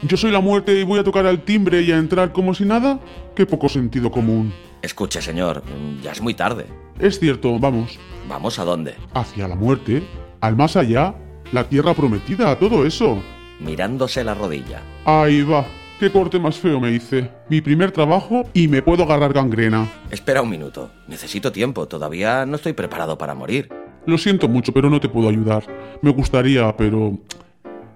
Yo 0.00 0.16
soy 0.16 0.30
la 0.30 0.40
muerte 0.40 0.80
y 0.80 0.84
voy 0.84 1.00
a 1.00 1.04
tocar 1.04 1.26
al 1.26 1.42
timbre 1.42 1.82
y 1.82 1.92
a 1.92 1.98
entrar 1.98 2.32
como 2.32 2.54
si 2.54 2.64
nada. 2.64 2.98
Qué 3.36 3.44
poco 3.44 3.68
sentido 3.68 4.10
común. 4.10 4.54
Escuche, 4.80 5.20
señor, 5.20 5.62
ya 6.02 6.12
es 6.12 6.22
muy 6.22 6.32
tarde. 6.32 6.64
Es 6.98 7.20
cierto, 7.20 7.58
vamos. 7.58 7.98
¿Vamos 8.30 8.58
a 8.58 8.64
dónde? 8.64 8.94
Hacia 9.12 9.48
la 9.48 9.54
muerte, 9.54 10.02
al 10.40 10.56
más 10.56 10.76
allá, 10.76 11.14
la 11.52 11.68
tierra 11.68 11.92
prometida, 11.92 12.58
todo 12.58 12.86
eso. 12.86 13.22
Mirándose 13.60 14.24
la 14.24 14.32
rodilla. 14.32 14.80
Ahí 15.04 15.42
va. 15.42 15.66
Qué 15.98 16.10
corte 16.10 16.38
más 16.40 16.58
feo 16.58 16.80
me 16.80 16.90
hice. 16.90 17.30
Mi 17.48 17.60
primer 17.60 17.92
trabajo 17.92 18.44
y 18.52 18.66
me 18.66 18.82
puedo 18.82 19.04
agarrar 19.04 19.32
gangrena. 19.32 19.88
Espera 20.10 20.42
un 20.42 20.50
minuto. 20.50 20.90
Necesito 21.06 21.52
tiempo. 21.52 21.86
Todavía 21.86 22.44
no 22.44 22.56
estoy 22.56 22.72
preparado 22.72 23.16
para 23.16 23.34
morir. 23.34 23.68
Lo 24.04 24.18
siento 24.18 24.48
mucho, 24.48 24.72
pero 24.72 24.90
no 24.90 24.98
te 24.98 25.08
puedo 25.08 25.28
ayudar. 25.28 25.64
Me 26.02 26.10
gustaría, 26.10 26.76
pero... 26.76 27.18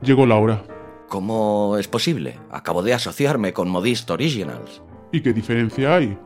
Llegó 0.03 0.25
la 0.25 0.37
hora. 0.37 0.63
¿Cómo 1.09 1.77
es 1.79 1.89
posible? 1.89 2.39
Acabo 2.51 2.83
de 2.83 2.95
asociarme 2.95 3.53
con 3.53 3.69
Modist 3.69 4.09
Originals. 4.11 4.83
¿Y 5.11 5.21
qué 5.21 5.33
diferencia 5.33 5.97
hay? 5.97 6.17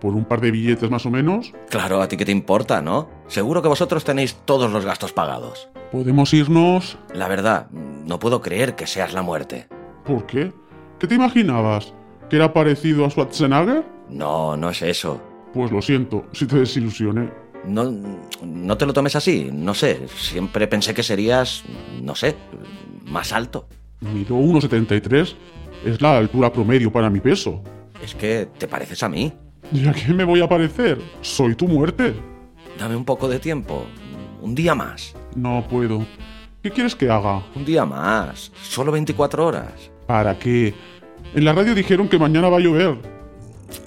¿Por 0.00 0.14
un 0.14 0.24
par 0.24 0.40
de 0.40 0.50
billetes 0.50 0.90
más 0.90 1.06
o 1.06 1.10
menos? 1.10 1.52
Claro, 1.70 2.02
a 2.02 2.08
ti 2.08 2.16
qué 2.16 2.24
te 2.24 2.32
importa, 2.32 2.82
¿no? 2.82 3.08
Seguro 3.28 3.62
que 3.62 3.68
vosotros 3.68 4.04
tenéis 4.04 4.34
todos 4.44 4.70
los 4.70 4.84
gastos 4.84 5.12
pagados. 5.12 5.68
¿Podemos 5.92 6.34
irnos? 6.34 6.98
La 7.14 7.28
verdad, 7.28 7.70
no 7.70 8.18
puedo 8.18 8.40
creer 8.42 8.76
que 8.76 8.86
seas 8.86 9.12
la 9.12 9.22
muerte. 9.22 9.68
¿Por 10.04 10.26
qué? 10.26 10.52
¿Qué 11.00 11.06
te 11.06 11.14
imaginabas? 11.14 11.94
¿Que 12.28 12.36
era 12.36 12.52
parecido 12.52 13.06
a 13.06 13.10
Schwarzenegger? 13.10 13.82
No, 14.10 14.54
no 14.54 14.68
es 14.68 14.82
eso. 14.82 15.18
Pues 15.54 15.72
lo 15.72 15.80
siento, 15.80 16.26
si 16.32 16.46
te 16.46 16.58
desilusioné. 16.58 17.30
No, 17.64 17.90
no 18.42 18.76
te 18.76 18.84
lo 18.84 18.92
tomes 18.92 19.16
así, 19.16 19.48
no 19.50 19.72
sé. 19.72 20.06
Siempre 20.14 20.66
pensé 20.66 20.92
que 20.92 21.02
serías, 21.02 21.64
no 22.02 22.14
sé, 22.14 22.36
más 23.06 23.32
alto. 23.32 23.66
Mido 24.00 24.36
1,73. 24.36 25.34
Es 25.86 26.02
la 26.02 26.18
altura 26.18 26.52
promedio 26.52 26.92
para 26.92 27.08
mi 27.08 27.20
peso. 27.20 27.62
Es 28.04 28.14
que 28.14 28.48
te 28.58 28.68
pareces 28.68 29.02
a 29.02 29.08
mí. 29.08 29.32
¿Y 29.72 29.88
a 29.88 29.94
qué 29.94 30.12
me 30.12 30.24
voy 30.24 30.42
a 30.42 30.48
parecer? 30.50 31.00
Soy 31.22 31.54
tu 31.54 31.66
muerte. 31.66 32.14
Dame 32.78 32.94
un 32.94 33.06
poco 33.06 33.26
de 33.26 33.38
tiempo. 33.38 33.86
Un 34.42 34.54
día 34.54 34.74
más. 34.74 35.14
No 35.34 35.66
puedo. 35.66 36.04
¿Qué 36.62 36.70
quieres 36.70 36.94
que 36.94 37.08
haga? 37.10 37.42
Un 37.56 37.64
día 37.64 37.86
más. 37.86 38.52
Solo 38.62 38.92
24 38.92 39.46
horas. 39.46 39.89
¿Para 40.10 40.36
qué? 40.36 40.74
En 41.36 41.44
la 41.44 41.52
radio 41.52 41.72
dijeron 41.72 42.08
que 42.08 42.18
mañana 42.18 42.48
va 42.48 42.56
a 42.56 42.60
llover. 42.60 42.96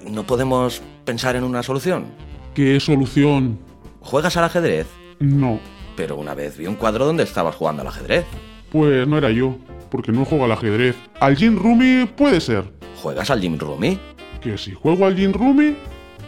¿No 0.09 0.23
podemos 0.25 0.81
pensar 1.03 1.35
en 1.35 1.43
una 1.43 1.63
solución? 1.63 2.05
¿Qué 2.53 2.79
solución? 2.79 3.59
¿Juegas 3.99 4.37
al 4.37 4.45
ajedrez? 4.45 4.87
No. 5.19 5.59
Pero 5.97 6.15
una 6.15 6.33
vez 6.33 6.57
vi 6.57 6.65
un 6.65 6.75
cuadro 6.75 7.05
donde 7.05 7.23
estabas 7.23 7.55
jugando 7.55 7.81
al 7.81 7.89
ajedrez. 7.89 8.23
Pues 8.71 9.05
no 9.05 9.17
era 9.17 9.31
yo, 9.31 9.57
porque 9.91 10.13
no 10.13 10.23
juego 10.23 10.45
al 10.45 10.53
ajedrez. 10.53 10.95
Al 11.19 11.35
Jim 11.35 11.59
Rumi 11.59 12.05
puede 12.05 12.39
ser. 12.39 12.71
¿Juegas 13.01 13.29
al 13.29 13.41
Jim 13.41 13.59
Rumi? 13.59 13.99
Que 14.39 14.57
si 14.57 14.71
juego 14.71 15.05
al 15.05 15.17
Jim 15.17 15.33
Rumi, 15.33 15.75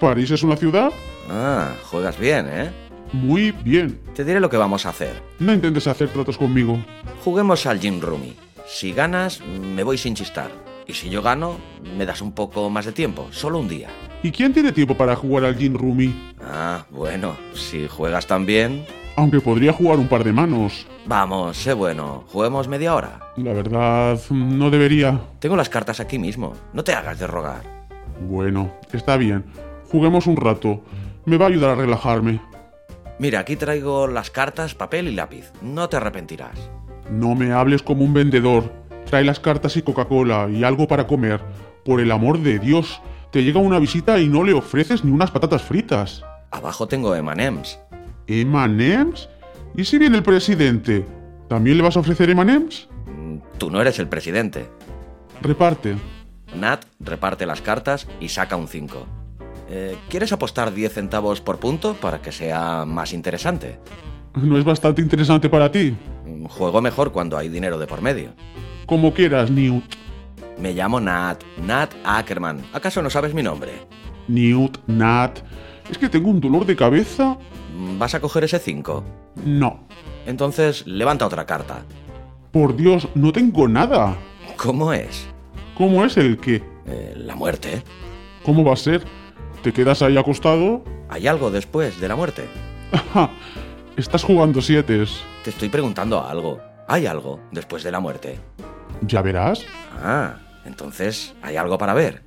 París 0.01 0.29
es 0.29 0.43
una 0.43 0.57
ciudad. 0.57 0.91
Ah, 1.29 1.73
juegas 1.83 2.19
bien, 2.19 2.47
¿eh? 2.49 2.69
Muy 3.13 3.53
bien. 3.63 4.01
Te 4.13 4.25
diré 4.25 4.41
lo 4.41 4.49
que 4.49 4.57
vamos 4.57 4.85
a 4.85 4.89
hacer. 4.89 5.13
No 5.39 5.53
intentes 5.53 5.87
hacer 5.87 6.09
tratos 6.09 6.37
conmigo. 6.37 6.83
Juguemos 7.23 7.65
al 7.65 7.79
Jim 7.79 8.01
Rumi. 8.01 8.35
Si 8.67 8.93
ganas, 8.93 9.41
me 9.41 9.83
voy 9.83 9.97
sin 9.97 10.15
chistar. 10.15 10.49
Y 10.87 10.93
si 10.93 11.09
yo 11.09 11.21
gano, 11.21 11.57
me 11.97 12.05
das 12.05 12.21
un 12.21 12.31
poco 12.33 12.69
más 12.69 12.85
de 12.85 12.91
tiempo, 12.91 13.27
solo 13.31 13.59
un 13.59 13.67
día. 13.67 13.89
¿Y 14.23 14.31
quién 14.31 14.53
tiene 14.53 14.71
tiempo 14.71 14.95
para 14.95 15.15
jugar 15.15 15.45
al 15.45 15.55
Jin 15.55 15.75
Rumi? 15.75 16.33
Ah, 16.41 16.85
bueno, 16.89 17.35
si 17.53 17.87
juegas 17.87 18.27
tan 18.27 18.45
bien... 18.45 18.85
Aunque 19.17 19.39
podría 19.39 19.71
jugar 19.71 19.97
un 19.97 20.07
par 20.09 20.23
de 20.23 20.33
manos. 20.33 20.87
Vamos, 21.05 21.57
sé 21.57 21.73
bueno, 21.73 22.25
juguemos 22.27 22.67
media 22.67 22.95
hora. 22.95 23.31
La 23.37 23.53
verdad, 23.53 24.19
no 24.29 24.69
debería. 24.69 25.21
Tengo 25.39 25.55
las 25.55 25.69
cartas 25.69 25.99
aquí 25.99 26.19
mismo, 26.19 26.53
no 26.73 26.83
te 26.83 26.93
hagas 26.93 27.19
de 27.19 27.27
rogar. 27.27 27.61
Bueno, 28.19 28.73
está 28.91 29.15
bien. 29.15 29.45
Juguemos 29.89 30.27
un 30.27 30.35
rato. 30.35 30.81
Me 31.25 31.37
va 31.37 31.45
a 31.45 31.49
ayudar 31.49 31.71
a 31.71 31.75
relajarme. 31.75 32.41
Mira, 33.19 33.39
aquí 33.39 33.55
traigo 33.55 34.07
las 34.07 34.31
cartas, 34.31 34.75
papel 34.75 35.07
y 35.07 35.15
lápiz. 35.15 35.51
No 35.61 35.87
te 35.87 35.97
arrepentirás. 35.97 36.59
No 37.09 37.35
me 37.35 37.51
hables 37.51 37.83
como 37.83 38.03
un 38.03 38.13
vendedor. 38.13 38.71
Trae 39.05 39.23
las 39.23 39.39
cartas 39.39 39.77
y 39.77 39.81
Coca-Cola 39.81 40.49
y 40.49 40.63
algo 40.63 40.87
para 40.87 41.07
comer. 41.07 41.41
Por 41.83 41.99
el 42.01 42.11
amor 42.11 42.39
de 42.39 42.57
Dios, 42.59 43.01
te 43.31 43.43
llega 43.43 43.59
una 43.59 43.79
visita 43.79 44.19
y 44.19 44.27
no 44.27 44.43
le 44.43 44.53
ofreces 44.53 45.03
ni 45.03 45.11
unas 45.11 45.31
patatas 45.31 45.61
fritas. 45.61 46.23
Abajo 46.51 46.87
tengo 46.87 47.13
M&M's. 47.15 47.79
¿Emanems? 48.27 49.29
¿Y 49.75 49.83
si 49.85 49.97
viene 49.97 50.17
el 50.17 50.23
presidente? 50.23 51.05
¿También 51.47 51.77
le 51.77 51.83
vas 51.83 51.95
a 51.97 51.99
ofrecer 51.99 52.29
Emanems? 52.29 52.87
Mm, 53.05 53.37
Tú 53.57 53.69
no 53.69 53.81
eres 53.81 53.99
el 53.99 54.07
presidente. 54.07 54.67
Reparte. 55.41 55.95
Nat 56.55 56.85
reparte 56.99 57.45
las 57.45 57.61
cartas 57.61 58.07
y 58.19 58.29
saca 58.29 58.55
un 58.55 58.67
5. 58.67 59.05
Eh, 59.69 59.97
¿Quieres 60.09 60.31
apostar 60.31 60.73
10 60.73 60.93
centavos 60.93 61.41
por 61.41 61.59
punto 61.59 61.95
para 61.95 62.21
que 62.21 62.31
sea 62.31 62.85
más 62.85 63.13
interesante? 63.13 63.79
¿No 64.35 64.57
es 64.57 64.63
bastante 64.65 65.01
interesante 65.01 65.49
para 65.49 65.71
ti? 65.71 65.95
Mm, 66.25 66.45
Juego 66.45 66.81
mejor 66.81 67.11
cuando 67.11 67.37
hay 67.37 67.49
dinero 67.49 67.77
de 67.77 67.87
por 67.87 68.01
medio. 68.01 68.33
Como 68.85 69.13
quieras, 69.13 69.49
Newt. 69.49 69.83
Me 70.59 70.73
llamo 70.73 70.99
Nat, 70.99 71.43
Nat 71.65 71.93
Ackerman. 72.03 72.61
¿Acaso 72.73 73.01
no 73.01 73.09
sabes 73.09 73.33
mi 73.33 73.43
nombre? 73.43 73.71
Newt, 74.27 74.77
Nat. 74.87 75.39
Es 75.89 75.97
que 75.97 76.09
tengo 76.09 76.29
un 76.29 76.39
dolor 76.41 76.65
de 76.65 76.75
cabeza. 76.75 77.37
Mm, 77.77 77.97
¿Vas 77.99 78.15
a 78.15 78.19
coger 78.19 78.43
ese 78.43 78.59
5? 78.59 79.03
No. 79.45 79.79
Entonces 80.25 80.85
levanta 80.87 81.25
otra 81.25 81.45
carta. 81.45 81.83
Por 82.51 82.75
Dios, 82.75 83.07
no 83.15 83.31
tengo 83.31 83.67
nada. 83.67 84.15
¿Cómo 84.57 84.93
es? 84.93 85.27
¿Cómo 85.77 86.05
es 86.05 86.17
el 86.17 86.37
qué? 86.37 86.63
Eh, 86.87 87.13
la 87.17 87.35
muerte. 87.35 87.83
¿Cómo 88.43 88.63
va 88.63 88.73
a 88.73 88.77
ser? 88.77 89.03
¿Te 89.61 89.73
quedas 89.73 90.01
ahí 90.01 90.17
acostado? 90.17 90.83
¿Hay 91.09 91.27
algo 91.27 91.51
después 91.51 91.99
de 91.99 92.07
la 92.07 92.15
muerte? 92.15 92.45
Estás 93.97 94.23
jugando 94.23 94.61
sietes. 94.61 95.21
Te 95.43 95.51
estoy 95.51 95.69
preguntando 95.69 96.25
algo. 96.25 96.59
¿Hay 96.87 97.05
algo 97.05 97.39
después 97.51 97.81
de 97.81 97.91
la 97.91 98.01
muerte? 98.01 98.37
¿Ya 99.01 99.21
verás? 99.21 99.63
Ah, 100.03 100.35
entonces 100.65 101.33
hay 101.41 101.55
algo 101.55 101.77
para 101.77 101.93
ver. 101.93 102.21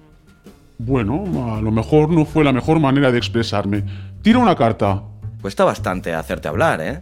Bueno, 0.79 1.55
a 1.55 1.61
lo 1.61 1.71
mejor 1.71 2.09
no 2.09 2.25
fue 2.25 2.43
la 2.43 2.55
mejor 2.55 2.81
manera 2.81 3.13
de 3.13 3.19
expresarme. 3.19 3.85
Tira 4.23 4.39
una 4.39 4.57
carta. 4.57 5.03
Cuesta 5.43 5.65
bastante 5.65 6.15
hacerte 6.15 6.49
hablar, 6.49 6.81
¿eh? 6.81 7.01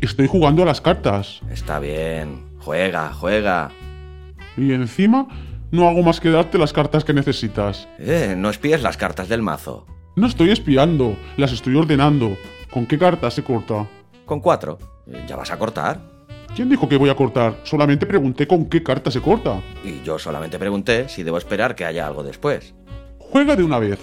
Estoy 0.00 0.26
jugando 0.26 0.64
a 0.64 0.66
las 0.66 0.80
cartas. 0.80 1.40
Está 1.48 1.78
bien. 1.78 2.44
Juega, 2.58 3.12
juega. 3.12 3.70
Y 4.56 4.72
encima, 4.72 5.28
no 5.70 5.88
hago 5.88 6.02
más 6.02 6.18
que 6.18 6.30
darte 6.30 6.58
las 6.58 6.72
cartas 6.72 7.04
que 7.04 7.14
necesitas. 7.14 7.86
Eh, 8.00 8.34
no 8.36 8.50
espíes 8.50 8.82
las 8.82 8.96
cartas 8.96 9.28
del 9.28 9.42
mazo. 9.42 9.86
No 10.16 10.26
estoy 10.26 10.50
espiando, 10.50 11.16
las 11.36 11.52
estoy 11.52 11.76
ordenando. 11.76 12.36
¿Con 12.72 12.86
qué 12.86 12.98
carta 12.98 13.30
se 13.30 13.44
corta? 13.44 13.86
Con 14.24 14.40
cuatro. 14.40 14.78
¿Ya 15.26 15.36
vas 15.36 15.50
a 15.50 15.58
cortar? 15.58 16.00
¿Quién 16.54 16.70
dijo 16.70 16.88
que 16.88 16.96
voy 16.96 17.10
a 17.10 17.14
cortar? 17.14 17.58
Solamente 17.64 18.06
pregunté 18.06 18.46
con 18.46 18.66
qué 18.66 18.82
carta 18.82 19.10
se 19.10 19.20
corta. 19.20 19.60
Y 19.84 20.02
yo 20.02 20.18
solamente 20.18 20.58
pregunté 20.58 21.08
si 21.08 21.22
debo 21.22 21.36
esperar 21.36 21.74
que 21.74 21.84
haya 21.84 22.06
algo 22.06 22.22
después. 22.22 22.74
Juega 23.18 23.56
de 23.56 23.64
una 23.64 23.78
vez. 23.78 23.98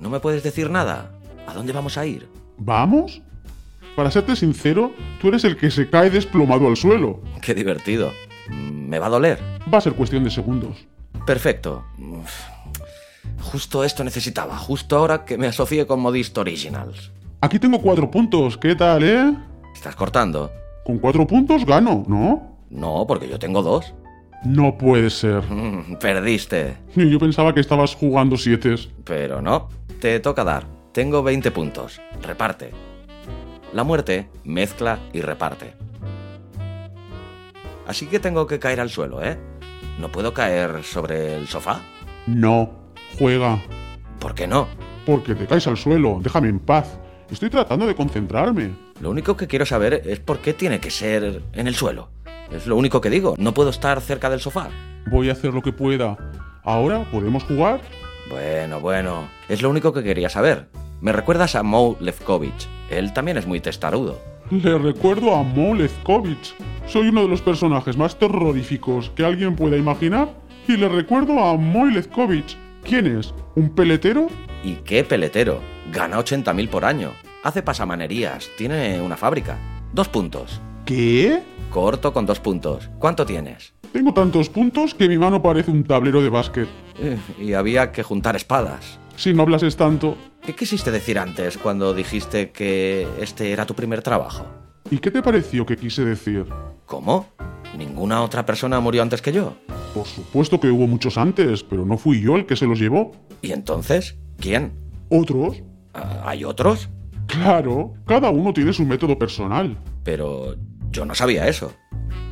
¿No 0.00 0.10
me 0.10 0.18
puedes 0.18 0.42
decir 0.42 0.68
nada? 0.68 1.12
¿A 1.46 1.54
dónde 1.54 1.72
vamos 1.72 1.96
a 1.96 2.06
ir? 2.06 2.28
¿Vamos? 2.56 3.22
Para 3.94 4.10
serte 4.10 4.34
sincero, 4.34 4.92
tú 5.20 5.28
eres 5.28 5.44
el 5.44 5.56
que 5.56 5.70
se 5.70 5.88
cae 5.88 6.10
desplomado 6.10 6.66
al 6.66 6.76
suelo. 6.76 7.20
Qué 7.40 7.54
divertido. 7.54 8.12
Mm, 8.48 8.88
¿Me 8.88 8.98
va 8.98 9.06
a 9.06 9.10
doler? 9.10 9.38
Va 9.72 9.78
a 9.78 9.80
ser 9.80 9.94
cuestión 9.94 10.24
de 10.24 10.30
segundos. 10.30 10.86
Perfecto. 11.24 11.84
Uf. 11.98 12.32
Justo 13.40 13.84
esto 13.84 14.02
necesitaba, 14.02 14.56
justo 14.56 14.96
ahora 14.96 15.24
que 15.24 15.38
me 15.38 15.46
asocié 15.46 15.86
con 15.86 16.00
Modist 16.00 16.36
Originals. 16.36 17.12
Aquí 17.40 17.58
tengo 17.58 17.80
cuatro 17.80 18.10
puntos. 18.10 18.58
¿Qué 18.58 18.74
tal, 18.74 19.04
eh? 19.04 19.32
¿Estás 19.74 19.94
cortando? 19.94 20.50
Con 20.84 20.98
cuatro 20.98 21.26
puntos 21.26 21.64
gano, 21.64 22.04
¿no? 22.08 22.56
No, 22.70 23.04
porque 23.06 23.28
yo 23.28 23.38
tengo 23.38 23.62
dos. 23.62 23.94
No 24.44 24.76
puede 24.76 25.10
ser. 25.10 25.42
Mm, 25.50 25.96
Perdiste. 26.00 26.76
Yo 26.96 27.18
pensaba 27.18 27.54
que 27.54 27.60
estabas 27.60 27.94
jugando 27.94 28.36
siete. 28.36 28.74
Pero 29.04 29.40
no, 29.40 29.68
te 30.00 30.18
toca 30.20 30.42
dar. 30.44 30.64
Tengo 30.92 31.22
20 31.22 31.50
puntos. 31.52 32.00
Reparte. 32.22 32.72
La 33.72 33.84
muerte 33.84 34.28
mezcla 34.44 34.98
y 35.12 35.20
reparte. 35.20 35.74
Así 37.86 38.06
que 38.06 38.18
tengo 38.18 38.46
que 38.46 38.58
caer 38.58 38.80
al 38.80 38.90
suelo, 38.90 39.22
¿eh? 39.22 39.38
¿No 40.00 40.10
puedo 40.10 40.34
caer 40.34 40.82
sobre 40.82 41.36
el 41.36 41.46
sofá? 41.46 41.80
No. 42.26 42.70
Juega. 43.18 43.62
¿Por 44.18 44.34
qué 44.34 44.46
no? 44.46 44.66
Porque 45.06 45.34
te 45.34 45.46
caes 45.46 45.66
al 45.66 45.76
suelo. 45.76 46.18
Déjame 46.20 46.48
en 46.48 46.58
paz. 46.58 46.98
Estoy 47.30 47.50
tratando 47.50 47.86
de 47.86 47.94
concentrarme. 47.94 48.70
Lo 49.02 49.10
único 49.10 49.36
que 49.36 49.46
quiero 49.46 49.66
saber 49.66 50.02
es 50.06 50.18
por 50.18 50.38
qué 50.38 50.54
tiene 50.54 50.80
que 50.80 50.90
ser 50.90 51.42
en 51.52 51.66
el 51.66 51.74
suelo. 51.74 52.08
Es 52.50 52.66
lo 52.66 52.74
único 52.74 53.02
que 53.02 53.10
digo. 53.10 53.34
No 53.36 53.52
puedo 53.52 53.68
estar 53.68 54.00
cerca 54.00 54.30
del 54.30 54.40
sofá. 54.40 54.70
Voy 55.10 55.28
a 55.28 55.32
hacer 55.32 55.52
lo 55.52 55.60
que 55.60 55.72
pueda. 55.72 56.16
Ahora, 56.64 57.04
¿podemos 57.10 57.44
jugar? 57.44 57.80
Bueno, 58.30 58.80
bueno, 58.80 59.28
es 59.48 59.60
lo 59.60 59.68
único 59.68 59.92
que 59.92 60.02
quería 60.02 60.30
saber. 60.30 60.68
Me 61.02 61.12
recuerdas 61.12 61.54
a 61.54 61.62
Mo 61.62 61.98
Lefkovich. 62.00 62.66
Él 62.90 63.12
también 63.12 63.36
es 63.36 63.46
muy 63.46 63.60
testarudo. 63.60 64.18
Le 64.50 64.78
recuerdo 64.78 65.34
a 65.34 65.42
Mo 65.42 65.74
Lefkovich. 65.74 66.54
Soy 66.86 67.08
uno 67.08 67.22
de 67.22 67.28
los 67.28 67.42
personajes 67.42 67.98
más 67.98 68.18
terroríficos 68.18 69.10
que 69.10 69.26
alguien 69.26 69.54
pueda 69.54 69.76
imaginar. 69.76 70.30
Y 70.66 70.78
le 70.78 70.88
recuerdo 70.88 71.44
a 71.44 71.58
Mo 71.58 71.84
Lefkovich. 71.84 72.56
¿Quién 72.82 73.18
es? 73.18 73.34
¿Un 73.54 73.74
peletero? 73.74 74.28
¿Y 74.64 74.76
qué 74.76 75.04
peletero? 75.04 75.60
Gana 75.92 76.18
80.000 76.18 76.68
por 76.68 76.84
año. 76.84 77.12
Hace 77.42 77.62
pasamanerías. 77.62 78.48
Tiene 78.58 79.00
una 79.00 79.16
fábrica. 79.16 79.58
Dos 79.92 80.08
puntos. 80.08 80.60
¿Qué? 80.84 81.40
Corto 81.70 82.12
con 82.12 82.26
dos 82.26 82.40
puntos. 82.40 82.90
¿Cuánto 82.98 83.24
tienes? 83.24 83.72
Tengo 83.92 84.12
tantos 84.12 84.50
puntos 84.50 84.94
que 84.94 85.08
mi 85.08 85.16
mano 85.16 85.42
parece 85.42 85.70
un 85.70 85.84
tablero 85.84 86.20
de 86.20 86.28
básquet. 86.28 86.68
Eh, 86.98 87.16
y 87.40 87.54
había 87.54 87.90
que 87.90 88.02
juntar 88.02 88.36
espadas. 88.36 88.98
Si 89.16 89.32
no 89.32 89.42
hablases 89.42 89.76
tanto. 89.76 90.16
¿Qué 90.44 90.54
quisiste 90.54 90.90
decir 90.90 91.18
antes 91.18 91.56
cuando 91.56 91.94
dijiste 91.94 92.50
que 92.50 93.06
este 93.20 93.52
era 93.52 93.64
tu 93.64 93.74
primer 93.74 94.02
trabajo? 94.02 94.46
¿Y 94.90 94.98
qué 94.98 95.10
te 95.10 95.22
pareció 95.22 95.64
que 95.64 95.76
quise 95.76 96.04
decir? 96.04 96.46
¿Cómo? 96.86 97.28
¿Ninguna 97.76 98.22
otra 98.22 98.44
persona 98.44 98.80
murió 98.80 99.02
antes 99.02 99.22
que 99.22 99.32
yo? 99.32 99.54
Por 99.94 100.06
supuesto 100.06 100.60
que 100.60 100.70
hubo 100.70 100.86
muchos 100.86 101.16
antes, 101.16 101.62
pero 101.62 101.84
no 101.84 101.96
fui 101.96 102.20
yo 102.20 102.36
el 102.36 102.46
que 102.46 102.56
se 102.56 102.66
los 102.66 102.78
llevó. 102.78 103.12
¿Y 103.42 103.52
entonces? 103.52 104.18
¿Quién? 104.38 104.72
¿Otros? 105.10 105.62
Ah, 105.98 106.22
¿Hay 106.26 106.44
otros? 106.44 106.88
Claro, 107.26 107.94
cada 108.06 108.30
uno 108.30 108.52
tiene 108.52 108.72
su 108.72 108.84
método 108.84 109.18
personal. 109.18 109.76
Pero 110.02 110.56
yo 110.90 111.04
no 111.04 111.14
sabía 111.14 111.46
eso. 111.48 111.72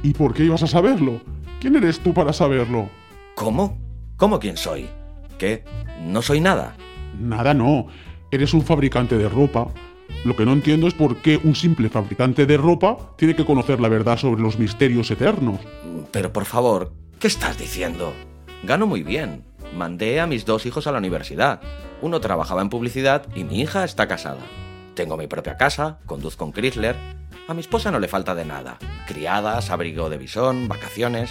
¿Y 0.02 0.14
por 0.14 0.34
qué 0.34 0.44
ibas 0.44 0.62
a 0.62 0.66
saberlo? 0.66 1.20
¿Quién 1.60 1.76
eres 1.76 2.00
tú 2.00 2.14
para 2.14 2.32
saberlo? 2.32 2.88
¿Cómo? 3.34 3.78
¿Cómo 4.16 4.38
quién 4.38 4.56
soy? 4.56 4.88
¿Qué? 5.38 5.64
¿No 6.02 6.22
soy 6.22 6.40
nada? 6.40 6.76
Nada 7.20 7.54
no. 7.54 7.86
Eres 8.30 8.54
un 8.54 8.62
fabricante 8.62 9.18
de 9.18 9.28
ropa. 9.28 9.68
Lo 10.24 10.34
que 10.34 10.46
no 10.46 10.52
entiendo 10.52 10.88
es 10.88 10.94
por 10.94 11.18
qué 11.18 11.38
un 11.42 11.54
simple 11.54 11.88
fabricante 11.88 12.46
de 12.46 12.56
ropa 12.56 12.96
tiene 13.16 13.36
que 13.36 13.44
conocer 13.44 13.80
la 13.80 13.88
verdad 13.88 14.16
sobre 14.16 14.42
los 14.42 14.58
misterios 14.58 15.10
eternos. 15.10 15.60
Pero 16.10 16.32
por 16.32 16.46
favor, 16.46 16.92
¿qué 17.18 17.26
estás 17.26 17.58
diciendo? 17.58 18.12
Gano 18.64 18.86
muy 18.86 19.02
bien. 19.02 19.44
Mandé 19.76 20.20
a 20.20 20.26
mis 20.26 20.46
dos 20.46 20.64
hijos 20.64 20.86
a 20.86 20.92
la 20.92 20.98
universidad. 20.98 21.60
Uno 22.00 22.18
trabajaba 22.20 22.62
en 22.62 22.70
publicidad 22.70 23.26
y 23.34 23.44
mi 23.44 23.60
hija 23.60 23.84
está 23.84 24.08
casada. 24.08 24.40
Tengo 24.94 25.18
mi 25.18 25.26
propia 25.26 25.58
casa, 25.58 25.98
conduzco 26.06 26.46
un 26.46 26.52
Chrysler. 26.52 26.96
A 27.46 27.52
mi 27.52 27.60
esposa 27.60 27.90
no 27.90 28.00
le 28.00 28.08
falta 28.08 28.34
de 28.34 28.46
nada. 28.46 28.78
Criadas, 29.06 29.68
abrigo 29.68 30.08
de 30.08 30.16
bisón, 30.16 30.66
vacaciones. 30.66 31.30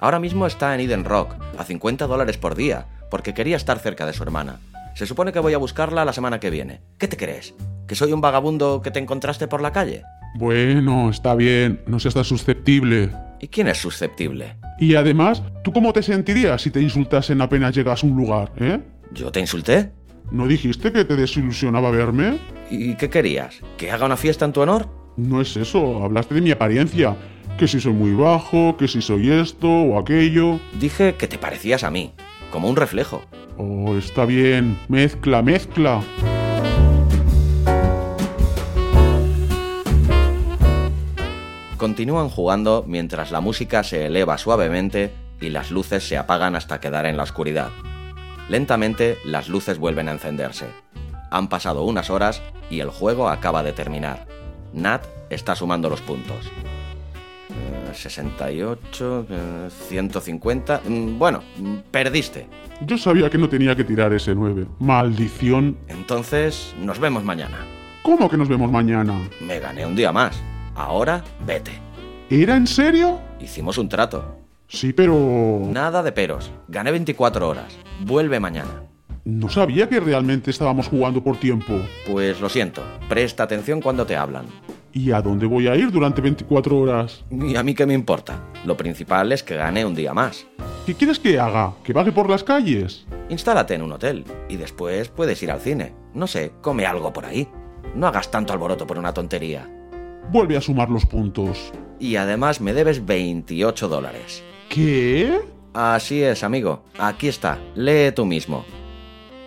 Ahora 0.00 0.18
mismo 0.18 0.48
está 0.48 0.74
en 0.74 0.80
Eden 0.80 1.04
Rock, 1.04 1.36
a 1.56 1.62
50 1.62 2.08
dólares 2.08 2.36
por 2.36 2.56
día, 2.56 2.88
porque 3.12 3.32
quería 3.32 3.56
estar 3.56 3.78
cerca 3.78 4.06
de 4.06 4.12
su 4.12 4.24
hermana. 4.24 4.58
Se 4.96 5.06
supone 5.06 5.32
que 5.32 5.38
voy 5.38 5.54
a 5.54 5.58
buscarla 5.58 6.04
la 6.04 6.12
semana 6.12 6.40
que 6.40 6.50
viene. 6.50 6.82
¿Qué 6.98 7.06
te 7.06 7.16
crees? 7.16 7.54
¿Que 7.86 7.94
soy 7.94 8.12
un 8.12 8.20
vagabundo 8.20 8.82
que 8.82 8.90
te 8.90 8.98
encontraste 8.98 9.46
por 9.46 9.62
la 9.62 9.70
calle? 9.70 10.02
Bueno, 10.34 11.10
está 11.10 11.36
bien, 11.36 11.80
no 11.86 12.00
seas 12.00 12.14
tan 12.14 12.24
susceptible. 12.24 13.12
¿Y 13.38 13.46
quién 13.46 13.68
es 13.68 13.78
susceptible? 13.78 14.56
Y 14.78 14.94
además, 14.96 15.42
¿tú 15.62 15.72
cómo 15.72 15.92
te 15.92 16.02
sentirías 16.02 16.62
si 16.62 16.70
te 16.70 16.80
insultasen 16.80 17.40
apenas 17.40 17.74
llegas 17.74 18.02
a 18.02 18.06
un 18.06 18.16
lugar, 18.16 18.52
eh? 18.58 18.80
¿Yo 19.12 19.30
te 19.30 19.40
insulté? 19.40 19.92
¿No 20.30 20.46
dijiste 20.46 20.90
que 20.92 21.04
te 21.04 21.16
desilusionaba 21.16 21.90
verme? 21.90 22.38
¿Y 22.70 22.94
qué 22.94 23.08
querías? 23.08 23.60
¿Que 23.76 23.90
haga 23.90 24.06
una 24.06 24.16
fiesta 24.16 24.44
en 24.44 24.52
tu 24.52 24.62
honor? 24.62 24.88
No 25.16 25.40
es 25.40 25.56
eso, 25.56 26.02
hablaste 26.02 26.34
de 26.34 26.40
mi 26.40 26.50
apariencia. 26.50 27.16
Que 27.58 27.68
si 27.68 27.78
soy 27.78 27.92
muy 27.92 28.12
bajo, 28.14 28.76
que 28.76 28.88
si 28.88 29.00
soy 29.00 29.30
esto 29.30 29.68
o 29.68 29.98
aquello. 29.98 30.58
Dije 30.80 31.14
que 31.14 31.28
te 31.28 31.38
parecías 31.38 31.84
a 31.84 31.90
mí, 31.90 32.12
como 32.50 32.68
un 32.68 32.74
reflejo. 32.74 33.22
Oh, 33.56 33.94
está 33.96 34.24
bien. 34.24 34.76
Mezcla, 34.88 35.40
mezcla. 35.42 36.02
Continúan 41.84 42.30
jugando 42.30 42.82
mientras 42.88 43.30
la 43.30 43.42
música 43.42 43.84
se 43.84 44.06
eleva 44.06 44.38
suavemente 44.38 45.12
y 45.38 45.50
las 45.50 45.70
luces 45.70 46.08
se 46.08 46.16
apagan 46.16 46.56
hasta 46.56 46.80
quedar 46.80 47.04
en 47.04 47.18
la 47.18 47.24
oscuridad. 47.24 47.68
Lentamente 48.48 49.18
las 49.26 49.50
luces 49.50 49.78
vuelven 49.78 50.08
a 50.08 50.12
encenderse. 50.12 50.64
Han 51.30 51.50
pasado 51.50 51.84
unas 51.84 52.08
horas 52.08 52.40
y 52.70 52.80
el 52.80 52.88
juego 52.88 53.28
acaba 53.28 53.62
de 53.62 53.74
terminar. 53.74 54.26
Nat 54.72 55.04
está 55.28 55.54
sumando 55.54 55.90
los 55.90 56.00
puntos. 56.00 56.46
Eh, 57.50 57.92
68, 57.92 59.26
eh, 59.28 59.68
150... 59.86 60.80
mm, 60.88 61.18
Bueno, 61.18 61.42
mm, 61.58 61.74
perdiste. 61.90 62.46
Yo 62.80 62.96
sabía 62.96 63.28
que 63.28 63.36
no 63.36 63.50
tenía 63.50 63.76
que 63.76 63.84
tirar 63.84 64.10
ese 64.14 64.34
9. 64.34 64.68
Maldición. 64.78 65.76
Entonces, 65.88 66.74
nos 66.80 66.98
vemos 66.98 67.24
mañana. 67.24 67.58
¿Cómo 68.02 68.30
que 68.30 68.38
nos 68.38 68.48
vemos 68.48 68.70
mañana? 68.72 69.20
Me 69.42 69.60
gané 69.60 69.84
un 69.84 69.94
día 69.94 70.12
más. 70.12 70.42
Ahora, 70.74 71.22
vete. 71.46 71.72
¿Era 72.30 72.56
en 72.56 72.66
serio? 72.66 73.20
Hicimos 73.40 73.78
un 73.78 73.88
trato. 73.88 74.36
Sí, 74.68 74.92
pero... 74.92 75.60
Nada 75.70 76.02
de 76.02 76.12
peros. 76.12 76.50
Gané 76.68 76.90
24 76.90 77.48
horas. 77.48 77.76
Vuelve 78.00 78.40
mañana. 78.40 78.82
No 79.24 79.48
sabía 79.48 79.88
que 79.88 80.00
realmente 80.00 80.50
estábamos 80.50 80.88
jugando 80.88 81.22
por 81.22 81.38
tiempo. 81.38 81.80
Pues 82.10 82.40
lo 82.40 82.48
siento. 82.48 82.82
Presta 83.08 83.44
atención 83.44 83.80
cuando 83.80 84.04
te 84.04 84.16
hablan. 84.16 84.46
¿Y 84.92 85.12
a 85.12 85.22
dónde 85.22 85.46
voy 85.46 85.66
a 85.66 85.74
ir 85.74 85.90
durante 85.90 86.20
24 86.20 86.78
horas? 86.78 87.24
¿Y 87.30 87.56
a 87.56 87.62
mí 87.62 87.74
qué 87.74 87.86
me 87.86 87.94
importa? 87.94 88.40
Lo 88.64 88.76
principal 88.76 89.32
es 89.32 89.42
que 89.42 89.56
gane 89.56 89.84
un 89.84 89.94
día 89.94 90.14
más. 90.14 90.46
¿Qué 90.86 90.94
quieres 90.94 91.18
que 91.18 91.40
haga? 91.40 91.72
¿Que 91.82 91.92
vague 91.92 92.12
por 92.12 92.28
las 92.28 92.44
calles? 92.44 93.06
Instálate 93.28 93.74
en 93.74 93.82
un 93.82 93.92
hotel 93.92 94.24
y 94.48 94.56
después 94.56 95.08
puedes 95.08 95.42
ir 95.42 95.50
al 95.50 95.60
cine. 95.60 95.94
No 96.12 96.26
sé, 96.26 96.52
come 96.60 96.86
algo 96.86 97.12
por 97.12 97.24
ahí. 97.24 97.48
No 97.94 98.06
hagas 98.06 98.30
tanto 98.30 98.52
alboroto 98.52 98.86
por 98.86 98.98
una 98.98 99.14
tontería. 99.14 99.68
Vuelve 100.30 100.56
a 100.56 100.60
sumar 100.60 100.90
los 100.90 101.06
puntos. 101.06 101.72
Y 102.00 102.16
además 102.16 102.60
me 102.60 102.72
debes 102.72 103.04
28 103.04 103.88
dólares. 103.88 104.42
¿Qué? 104.68 105.40
Así 105.72 106.22
es, 106.22 106.42
amigo. 106.42 106.84
Aquí 106.98 107.28
está. 107.28 107.58
Lee 107.74 108.12
tú 108.14 108.24
mismo. 108.24 108.64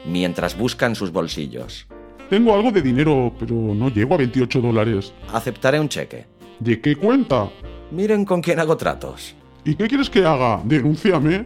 Mientras 0.06 0.58
buscan 0.58 0.96
sus 0.96 1.12
bolsillos. 1.12 1.88
Tengo 2.30 2.54
algo 2.54 2.72
de 2.72 2.82
dinero, 2.82 3.34
pero 3.40 3.54
no 3.54 3.90
llego 3.90 4.16
a 4.16 4.18
28 4.18 4.62
dólares. 4.62 5.14
Aceptaré 5.34 5.80
un 5.80 5.90
cheque. 5.90 6.26
¿De 6.60 6.82
qué 6.82 6.96
cuenta? 6.96 7.50
Miren 7.92 8.26
con 8.26 8.42
quién 8.42 8.60
hago 8.60 8.76
tratos. 8.76 9.36
¿Y 9.64 9.76
qué 9.76 9.88
quieres 9.88 10.10
que 10.10 10.26
haga? 10.26 10.62
Denúnciame. 10.64 11.46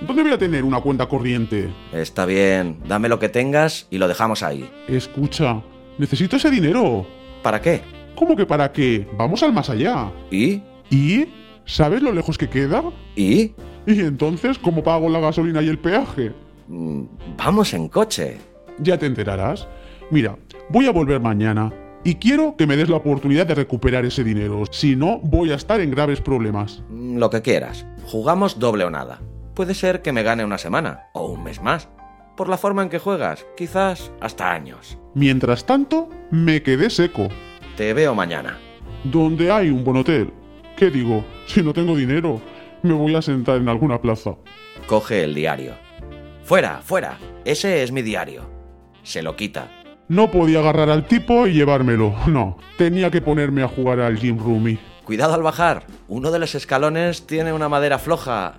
¿Dónde 0.00 0.22
voy 0.22 0.32
a 0.32 0.38
tener 0.38 0.64
una 0.64 0.80
cuenta 0.80 1.06
corriente? 1.06 1.70
Está 1.92 2.26
bien. 2.26 2.78
Dame 2.86 3.08
lo 3.08 3.18
que 3.18 3.28
tengas 3.28 3.86
y 3.90 3.98
lo 3.98 4.08
dejamos 4.08 4.42
ahí. 4.42 4.68
Escucha, 4.88 5.62
necesito 5.98 6.36
ese 6.36 6.50
dinero. 6.50 7.06
¿Para 7.42 7.60
qué? 7.60 7.82
¿Cómo 8.16 8.36
que 8.36 8.46
para 8.46 8.70
qué? 8.72 9.06
Vamos 9.16 9.42
al 9.42 9.52
más 9.52 9.70
allá. 9.70 10.10
¿Y? 10.30 10.62
¿Y? 10.90 11.26
¿Sabes 11.64 12.02
lo 12.02 12.12
lejos 12.12 12.38
que 12.38 12.48
queda? 12.48 12.82
¿Y? 13.16 13.52
¿Y 13.86 14.00
entonces 14.00 14.58
cómo 14.58 14.82
pago 14.82 15.08
la 15.08 15.20
gasolina 15.20 15.62
y 15.62 15.68
el 15.68 15.78
peaje? 15.78 16.32
Mm, 16.68 17.02
Vamos 17.36 17.74
en 17.74 17.88
coche. 17.88 18.38
Ya 18.78 18.98
te 18.98 19.06
enterarás. 19.06 19.66
Mira, 20.10 20.36
voy 20.68 20.86
a 20.86 20.92
volver 20.92 21.20
mañana 21.20 21.72
y 22.04 22.16
quiero 22.16 22.56
que 22.56 22.66
me 22.66 22.76
des 22.76 22.88
la 22.90 22.96
oportunidad 22.96 23.46
de 23.46 23.54
recuperar 23.54 24.04
ese 24.04 24.22
dinero. 24.24 24.62
Si 24.70 24.94
no, 24.96 25.18
voy 25.20 25.52
a 25.52 25.54
estar 25.56 25.80
en 25.80 25.90
graves 25.90 26.20
problemas. 26.20 26.82
Mm, 26.90 27.18
Lo 27.18 27.30
que 27.30 27.42
quieras. 27.42 27.86
Jugamos 28.06 28.58
doble 28.58 28.84
o 28.84 28.90
nada. 28.90 29.20
Puede 29.54 29.74
ser 29.74 30.02
que 30.02 30.12
me 30.12 30.22
gane 30.22 30.44
una 30.44 30.58
semana 30.58 31.04
o 31.14 31.26
un 31.30 31.44
mes 31.44 31.62
más. 31.62 31.88
Por 32.36 32.48
la 32.48 32.58
forma 32.58 32.82
en 32.82 32.88
que 32.88 32.98
juegas, 32.98 33.46
quizás 33.56 34.10
hasta 34.20 34.52
años. 34.52 34.98
Mientras 35.14 35.64
tanto, 35.66 36.08
me 36.32 36.62
quedé 36.62 36.90
seco. 36.90 37.28
Te 37.76 37.92
veo 37.92 38.14
mañana. 38.14 38.56
Donde 39.02 39.50
hay 39.50 39.68
un 39.68 39.82
buen 39.82 39.96
hotel. 39.96 40.32
¿Qué 40.76 40.90
digo? 40.90 41.24
Si 41.46 41.60
no 41.60 41.72
tengo 41.72 41.96
dinero, 41.96 42.40
me 42.82 42.94
voy 42.94 43.16
a 43.16 43.22
sentar 43.22 43.56
en 43.56 43.68
alguna 43.68 44.00
plaza. 44.00 44.36
Coge 44.86 45.24
el 45.24 45.34
diario. 45.34 45.74
Fuera, 46.44 46.80
fuera. 46.84 47.18
Ese 47.44 47.82
es 47.82 47.90
mi 47.90 48.02
diario. 48.02 48.48
Se 49.02 49.22
lo 49.22 49.34
quita. 49.34 49.68
No 50.06 50.30
podía 50.30 50.60
agarrar 50.60 50.88
al 50.88 51.08
tipo 51.08 51.48
y 51.48 51.54
llevármelo. 51.54 52.14
No, 52.28 52.58
tenía 52.78 53.10
que 53.10 53.20
ponerme 53.20 53.64
a 53.64 53.68
jugar 53.68 53.98
al 53.98 54.18
Jim 54.18 54.38
Rumi. 54.38 54.78
Cuidado 55.04 55.34
al 55.34 55.42
bajar. 55.42 55.84
Uno 56.06 56.30
de 56.30 56.38
los 56.38 56.54
escalones 56.54 57.26
tiene 57.26 57.52
una 57.52 57.68
madera 57.68 57.98
floja. 57.98 58.58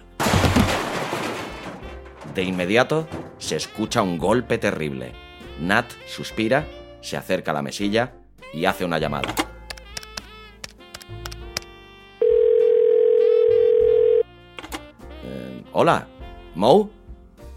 De 2.33 2.43
inmediato 2.43 3.07
se 3.37 3.55
escucha 3.55 4.01
un 4.01 4.17
golpe 4.17 4.57
terrible. 4.57 5.13
Nat 5.61 5.85
suspira, 6.05 6.67
se 6.99 7.15
acerca 7.15 7.51
a 7.51 7.53
la 7.53 7.61
mesilla 7.61 8.11
y 8.55 8.65
hace 8.65 8.85
una 8.85 8.97
llamada. 8.97 9.33
Eh, 15.23 15.63
Hola, 15.73 16.07
Moe. 16.55 16.87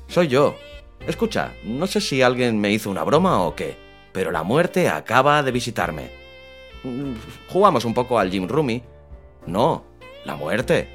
Soy 0.09 0.29
yo. 0.29 0.57
Escucha, 1.07 1.53
no 1.65 1.87
sé 1.87 2.01
si 2.01 2.21
alguien 2.23 2.61
me 2.61 2.71
hizo 2.71 2.91
una 2.91 3.05
broma 3.05 3.43
o 3.43 3.55
qué, 3.55 3.77
pero 4.13 4.31
la 4.31 4.43
muerte 4.43 4.89
acaba 4.89 5.43
de 5.43 5.53
visitarme. 5.53 6.11
Mm, 6.85 7.13
Jugamos 7.49 7.85
un 7.85 7.95
poco 7.95 8.19
al 8.19 8.31
Jim 8.31 8.49
Rumi. 8.49 8.83
No, 9.47 9.85
la 10.25 10.37
muerte. 10.37 10.89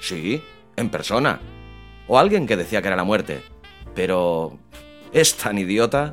Sí, 0.00 0.42
en 0.76 0.88
persona. 0.90 1.40
O 2.06 2.18
alguien 2.18 2.46
que 2.46 2.56
decía 2.56 2.80
que 2.82 2.88
era 2.88 2.96
la 2.96 3.04
muerte. 3.04 3.42
pero... 3.94 4.58
¿Es 5.12 5.36
tan 5.36 5.56
idiota? 5.58 6.12